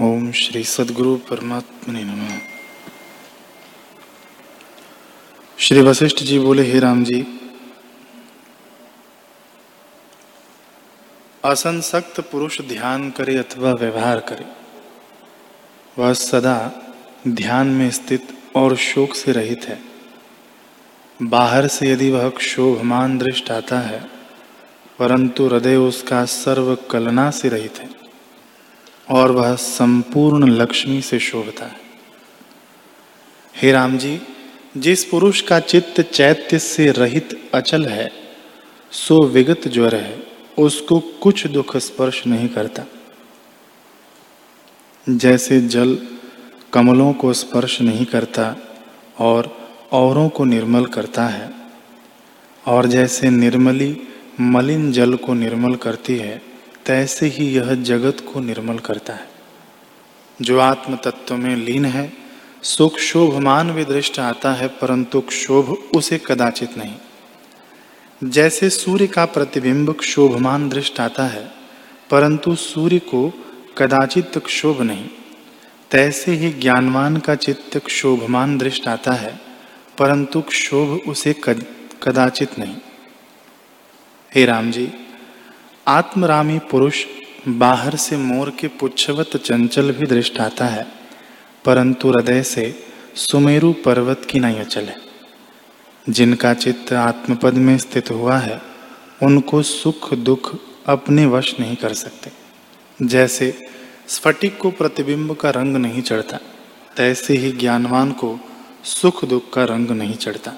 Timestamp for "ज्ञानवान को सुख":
107.52-109.24